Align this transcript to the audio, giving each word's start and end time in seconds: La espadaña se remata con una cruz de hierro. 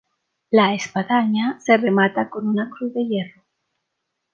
La 0.49 0.73
espadaña 0.73 1.59
se 1.59 1.77
remata 1.77 2.27
con 2.31 2.47
una 2.47 2.71
cruz 2.71 2.91
de 2.95 3.05
hierro. 3.05 3.43